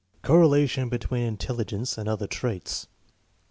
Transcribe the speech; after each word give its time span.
Correlation 0.23 0.89
between 0.89 1.21
intelligence 1.21 1.95
and 1.95 2.09
other 2.09 2.25
traits. 2.25 2.87